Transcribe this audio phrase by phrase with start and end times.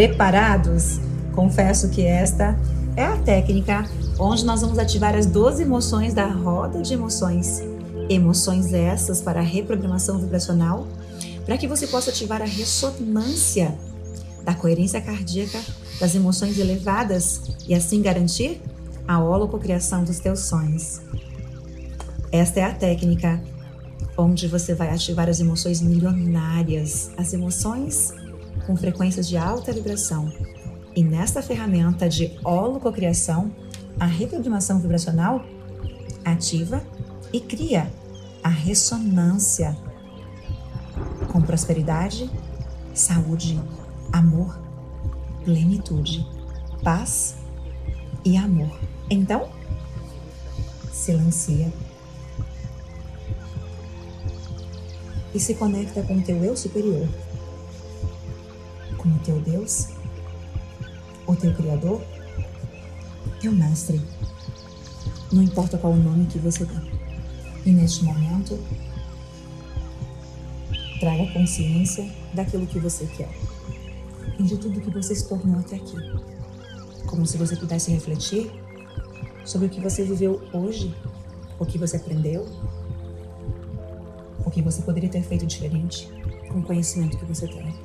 [0.00, 0.98] Preparados?
[1.34, 2.58] Confesso que esta
[2.96, 3.86] é a técnica
[4.18, 7.62] onde nós vamos ativar as 12 emoções da roda de emoções.
[8.08, 10.86] Emoções essas para a reprogramação vibracional,
[11.44, 13.76] para que você possa ativar a ressonância
[14.42, 15.60] da coerência cardíaca
[16.00, 18.58] das emoções elevadas e assim garantir
[19.06, 21.02] a holococriação dos teus sonhos.
[22.32, 23.38] Esta é a técnica
[24.16, 28.14] onde você vai ativar as emoções milionárias, as emoções
[28.66, 30.32] com frequências de alta vibração.
[30.94, 33.50] E nesta ferramenta de holococriação,
[33.98, 35.44] a reprogramação vibracional
[36.24, 36.82] ativa
[37.32, 37.90] e cria
[38.42, 39.76] a ressonância
[41.28, 42.30] com prosperidade,
[42.94, 43.60] saúde,
[44.12, 44.58] amor,
[45.44, 46.26] plenitude,
[46.82, 47.36] paz
[48.24, 48.70] e amor.
[49.08, 49.48] Então,
[50.92, 51.72] silencia
[55.34, 57.08] e se conecta com o teu eu superior
[59.00, 59.88] como teu Deus,
[61.26, 62.02] o teu Criador,
[63.40, 64.00] teu Mestre.
[65.32, 66.82] Não importa qual o nome que você dá.
[67.64, 68.58] E neste momento,
[70.98, 73.30] traga consciência daquilo que você quer
[74.38, 75.96] e de tudo que você se tornou até aqui.
[77.06, 78.50] Como se você pudesse refletir
[79.46, 80.94] sobre o que você viveu hoje,
[81.58, 82.46] o que você aprendeu,
[84.44, 86.10] o que você poderia ter feito diferente
[86.50, 87.79] com o conhecimento que você tem.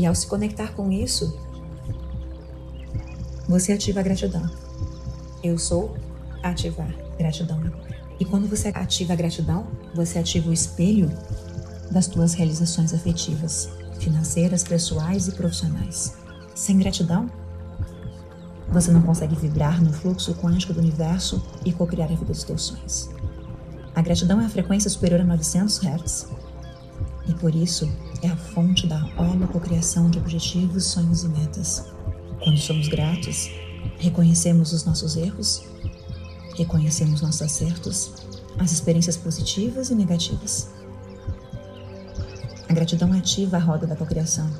[0.00, 1.38] E ao se conectar com isso,
[3.46, 4.50] você ativa a gratidão.
[5.44, 5.94] Eu sou
[6.42, 7.60] ativar gratidão.
[8.18, 11.10] E quando você ativa a gratidão, você ativa o espelho
[11.90, 13.68] das tuas realizações afetivas,
[13.98, 16.14] financeiras, pessoais e profissionais.
[16.54, 17.30] Sem gratidão,
[18.70, 22.62] você não consegue vibrar no fluxo quântico do universo e co-criar a vida dos teus
[22.62, 23.10] sonhos.
[23.94, 26.26] A gratidão é a frequência superior a 900 Hz.
[27.30, 27.88] E por isso,
[28.22, 31.84] é a fonte da holococriação de objetivos, sonhos e metas.
[32.42, 33.48] Quando somos gratos,
[34.00, 35.62] reconhecemos os nossos erros,
[36.56, 38.12] reconhecemos nossos acertos,
[38.58, 40.70] as experiências positivas e negativas.
[42.68, 44.50] A gratidão ativa a roda da cocriação,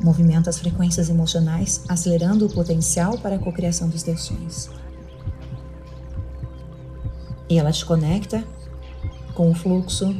[0.00, 4.70] movimenta as frequências emocionais, acelerando o potencial para a cocriação dos teus sonhos.
[7.50, 8.42] E ela te conecta
[9.34, 10.16] com o fluxo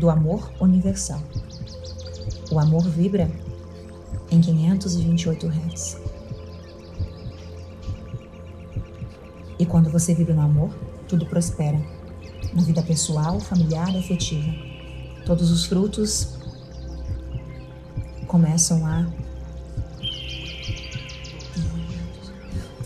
[0.00, 1.20] do amor universal.
[2.50, 3.30] O amor vibra
[4.30, 5.98] em 528 Hz.
[9.58, 10.70] E quando você vibra no amor,
[11.06, 11.78] tudo prospera.
[12.54, 14.50] Na vida pessoal, familiar e afetiva.
[15.26, 16.38] Todos os frutos
[18.26, 19.06] começam a.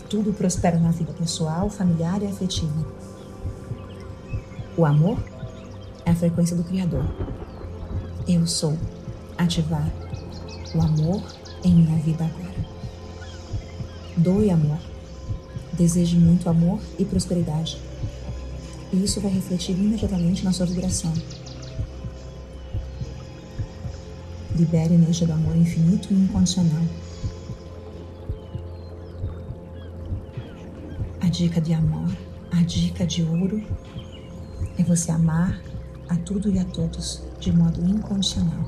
[0.09, 2.85] Tudo prospera na vida pessoal, familiar e afetiva.
[4.77, 5.17] O amor
[6.25, 7.05] frequência do Criador.
[8.27, 8.75] Eu sou
[9.37, 9.87] ativar
[10.73, 11.21] o amor
[11.63, 12.55] em minha vida agora.
[14.17, 14.79] Doe amor.
[15.73, 17.77] Deseje muito amor e prosperidade.
[18.91, 21.13] E isso vai refletir imediatamente na sua vibração.
[24.55, 26.81] Libere a energia do amor infinito e incondicional.
[31.21, 32.09] A dica de amor,
[32.51, 33.63] a dica de ouro
[34.79, 35.61] é você amar
[36.09, 38.65] a tudo e a todos de modo incondicional.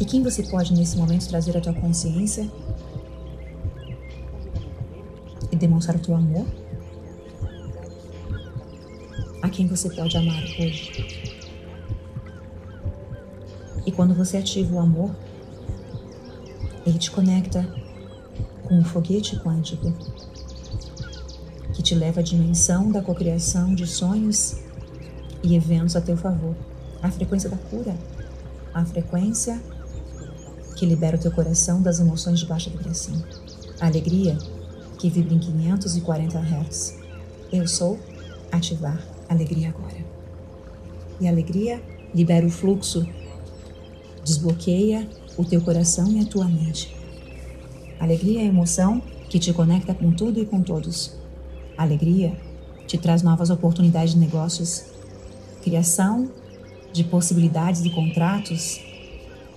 [0.00, 2.48] E quem você pode nesse momento trazer à tua consciência
[5.50, 6.46] e demonstrar o teu amor?
[9.42, 11.06] A quem você pode amar hoje?
[13.84, 15.10] E quando você ativa o amor,
[16.86, 17.66] ele te conecta
[18.64, 19.92] com um foguete quântico
[21.74, 24.67] que te leva à dimensão da cocriação de sonhos
[25.42, 26.54] e eventos a teu favor.
[27.02, 27.94] A frequência da cura,
[28.74, 29.60] a frequência
[30.76, 33.14] que libera o teu coração das emoções de baixa vibração.
[33.80, 34.36] A alegria
[34.98, 36.98] que vibra em 540 Hz.
[37.52, 37.98] Eu sou
[38.50, 40.04] ativar alegria agora.
[41.20, 41.82] E a alegria
[42.14, 43.06] libera o fluxo,
[44.24, 46.94] desbloqueia o teu coração e a tua mente.
[48.00, 51.12] Alegria é a emoção que te conecta com tudo e com todos.
[51.76, 52.36] alegria
[52.86, 54.84] te traz novas oportunidades de negócios,
[55.68, 56.30] criação
[56.94, 58.80] de possibilidades de contratos,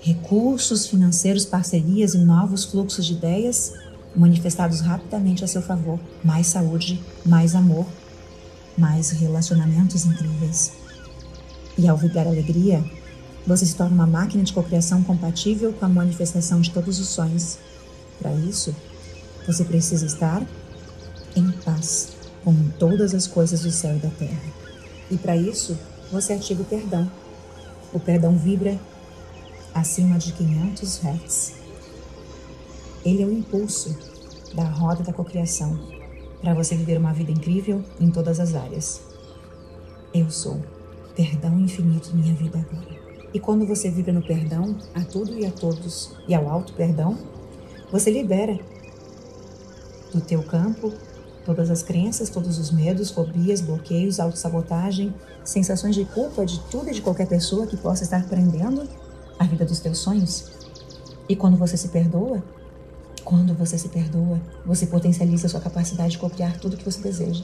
[0.02, 3.74] recursos financeiros, parcerias e novos fluxos de ideias
[4.14, 5.98] manifestados rapidamente a seu favor.
[6.22, 7.86] Mais saúde, mais amor,
[8.78, 10.74] mais relacionamentos incríveis.
[11.78, 12.84] E ao vibrar alegria,
[13.48, 17.58] você se torna uma máquina de cocriação compatível com a manifestação de todos os sonhos.
[18.20, 18.76] Para isso,
[19.48, 20.46] você precisa estar
[21.38, 22.10] em paz
[22.44, 24.62] com todas as coisas do céu e da terra.
[25.10, 25.78] E para isso,
[26.12, 27.10] você ativa o perdão.
[27.94, 28.78] O perdão vibra
[29.74, 31.54] acima de 500 Hz.
[33.06, 33.98] Ele é o impulso
[34.54, 35.80] da roda da cocriação
[36.42, 39.02] para você viver uma vida incrível em todas as áreas.
[40.14, 40.62] Eu sou
[41.16, 43.00] perdão infinito minha vida agora.
[43.34, 47.18] E quando você vibra no perdão a tudo e a todos e ao alto perdão,
[47.90, 48.60] você libera
[50.14, 50.92] do teu campo
[51.46, 56.94] todas as crenças, todos os medos, fobias, bloqueios, autossabotagem, sensações de culpa de tudo e
[56.94, 58.88] de qualquer pessoa que possa estar prendendo
[59.40, 60.52] a vida dos teus sonhos.
[61.28, 62.44] E quando você se perdoa,
[63.24, 67.44] quando você se perdoa, você potencializa sua capacidade de copiar tudo que você deseja.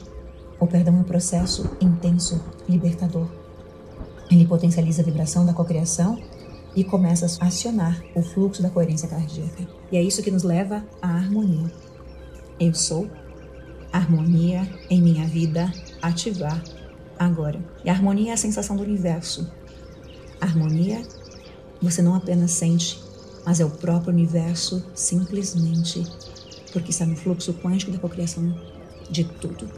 [0.60, 3.28] O perdão é um processo intenso, libertador.
[4.30, 6.20] Ele potencializa a vibração da cocriação
[6.74, 9.66] e começa a acionar o fluxo da coerência cardíaca.
[9.90, 11.72] E é isso que nos leva à harmonia.
[12.60, 13.08] Eu sou
[13.92, 16.62] harmonia em minha vida ativar
[17.18, 17.60] agora.
[17.84, 19.50] E a harmonia é a sensação do universo.
[20.40, 21.02] harmonia
[21.80, 23.00] você não apenas sente,
[23.46, 26.04] mas é o próprio universo simplesmente
[26.72, 28.54] porque está no fluxo quântico da cocriação
[29.10, 29.68] de tudo.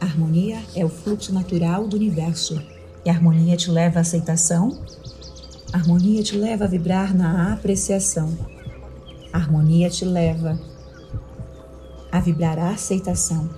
[0.00, 2.60] A harmonia é o fluxo natural do universo.
[3.04, 4.78] E a harmonia te leva à aceitação.
[5.72, 8.36] A harmonia te leva a vibrar na apreciação.
[9.32, 10.58] A harmonia te leva
[12.12, 13.48] a vibrar a aceitação,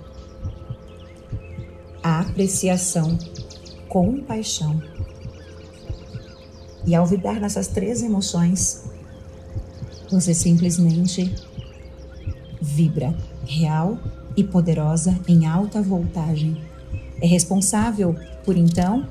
[2.01, 3.17] a apreciação,
[3.89, 4.81] compaixão
[6.85, 8.85] e ao vibrar nessas três emoções,
[10.09, 11.35] você simplesmente
[12.61, 13.13] vibra
[13.45, 13.97] real
[14.37, 16.61] e poderosa em alta voltagem.
[17.21, 19.09] É responsável por então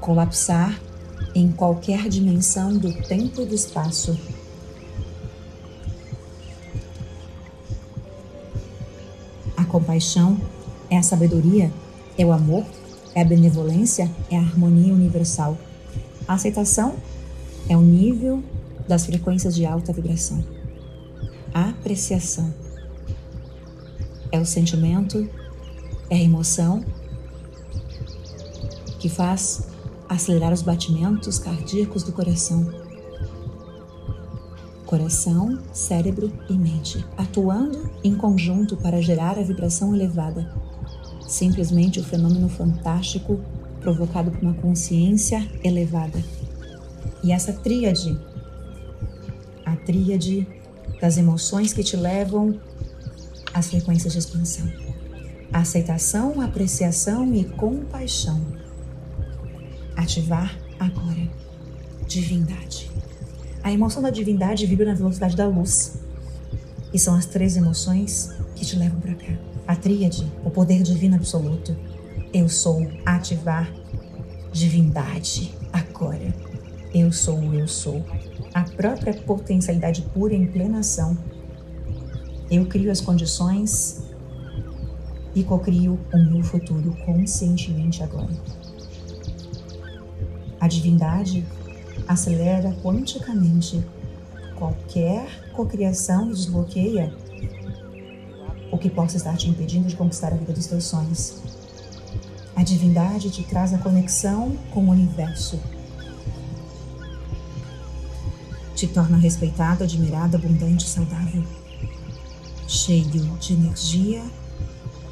[0.00, 0.78] colapsar
[1.34, 4.18] em qualquer dimensão do tempo e do espaço.
[9.68, 10.36] Compaixão
[10.90, 11.72] é a sabedoria,
[12.16, 12.64] é o amor,
[13.14, 15.56] é a benevolência, é a harmonia universal.
[16.26, 16.96] A aceitação
[17.68, 18.42] é o nível
[18.88, 20.42] das frequências de alta vibração.
[21.54, 22.52] A apreciação
[24.32, 25.28] é o sentimento,
[26.10, 26.84] é a emoção
[28.98, 29.68] que faz
[30.08, 32.87] acelerar os batimentos cardíacos do coração.
[34.88, 40.50] Coração, cérebro e mente atuando em conjunto para gerar a vibração elevada.
[41.28, 43.38] Simplesmente o fenômeno fantástico
[43.82, 46.24] provocado por uma consciência elevada.
[47.22, 48.18] E essa tríade,
[49.62, 50.48] a tríade
[50.98, 52.58] das emoções que te levam
[53.52, 54.72] às frequências de expansão.
[55.52, 58.40] Aceitação, apreciação e compaixão.
[59.94, 61.28] Ativar agora.
[62.06, 62.97] Divindade.
[63.68, 66.00] A emoção da divindade vibra na velocidade da luz.
[66.90, 69.34] E são as três emoções que te levam para cá.
[69.66, 71.76] A tríade, o poder divino absoluto,
[72.32, 73.70] eu sou ativar
[74.50, 76.34] divindade agora.
[76.94, 78.02] Eu sou o eu sou.
[78.54, 81.18] A própria potencialidade pura em plena ação.
[82.50, 84.02] Eu crio as condições
[85.34, 88.32] e cocrio o meu futuro conscientemente agora.
[90.58, 91.44] A divindade
[92.08, 93.84] acelera quanticamente
[94.56, 97.14] qualquer cocriação e desbloqueia
[98.72, 101.36] o que possa estar te impedindo de conquistar a vida dos teus sonhos.
[102.56, 105.60] A divindade te traz a conexão com o universo.
[108.74, 111.44] Te torna respeitado, admirado, abundante, saudável,
[112.66, 113.04] cheio
[113.38, 114.24] de energia,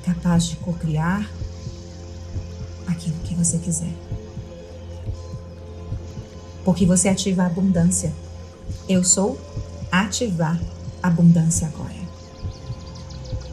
[0.04, 1.28] capaz de cocriar
[2.86, 3.92] aquilo que você quiser.
[6.66, 8.12] Porque você ativa a abundância.
[8.86, 9.40] Eu sou
[9.90, 10.60] ativar
[11.02, 11.94] abundância agora.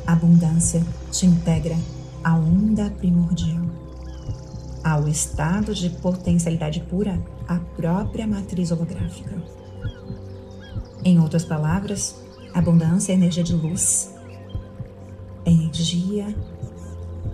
[0.06, 1.78] Abundância te integra
[2.22, 3.64] à onda primordial
[4.84, 7.18] ao estado de potencialidade pura,
[7.48, 9.42] a própria matriz holográfica.
[11.06, 12.16] Em outras palavras,
[12.54, 14.14] abundância é energia de luz,
[15.46, 16.36] energia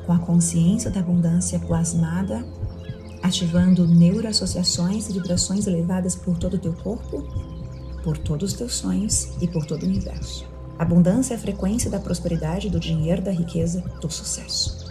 [0.05, 2.45] com a consciência da abundância plasmada,
[3.29, 7.23] ativando neuroassociações e vibrações elevadas por todo o teu corpo,
[8.03, 10.45] por todos os teus sonhos e por todo o universo.
[10.77, 14.89] Abundância é a frequência da prosperidade, do dinheiro, da riqueza, do sucesso.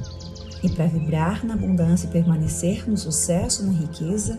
[0.62, 4.38] E para vibrar na abundância e permanecer no sucesso, na riqueza,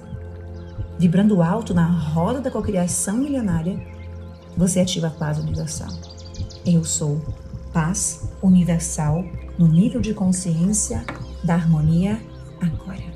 [0.97, 3.79] vibrando alto na roda da cocriação milionária,
[4.55, 5.89] você ativa a paz universal.
[6.65, 7.21] Eu sou
[7.73, 9.23] paz universal
[9.57, 11.03] no nível de consciência
[11.43, 12.21] da harmonia
[12.61, 13.08] agora.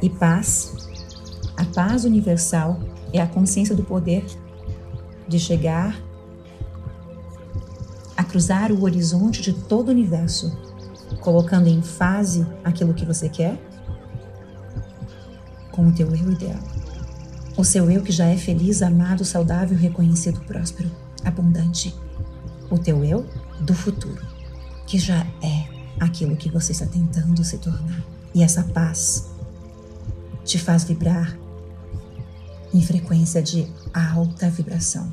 [0.00, 0.74] E paz,
[1.56, 2.78] a paz universal
[3.12, 4.24] é a consciência do poder
[5.26, 6.00] de chegar
[8.16, 10.56] a cruzar o horizonte de todo o universo,
[11.20, 13.58] colocando em fase aquilo que você quer
[15.72, 16.58] com o teu eu ideal.
[17.56, 20.90] O seu eu que já é feliz, amado, saudável, reconhecido, próspero,
[21.24, 21.94] abundante.
[22.70, 23.26] O teu eu
[23.60, 24.24] do futuro,
[24.86, 25.66] que já é
[25.98, 28.04] aquilo que você está tentando se tornar.
[28.34, 29.37] E essa paz
[30.48, 31.38] te faz vibrar
[32.72, 35.12] em frequência de alta vibração.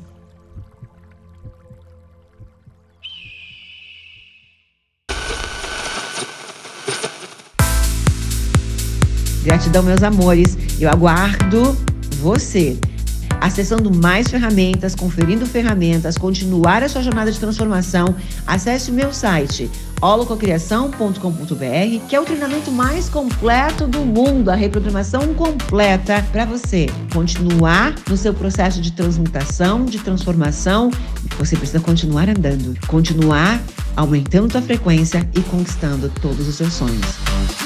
[9.44, 10.56] Gratidão, meus amores.
[10.80, 11.76] Eu aguardo
[12.18, 12.78] você
[13.40, 18.14] acessando mais ferramentas, conferindo ferramentas, continuar a sua jornada de transformação,
[18.46, 25.34] acesse o meu site holococriação.com.br, que é o treinamento mais completo do mundo, a reprogramação
[25.34, 30.90] completa para você continuar no seu processo de transmutação, de transformação.
[31.38, 33.60] Você precisa continuar andando, continuar
[33.96, 37.65] aumentando sua frequência e conquistando todos os seus sonhos.